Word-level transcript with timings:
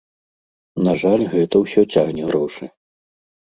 На 0.87 0.95
жаль, 1.01 1.25
гэта 1.33 1.55
ўсё 1.65 1.81
цягне 1.97 2.23
грошы. 2.31 2.65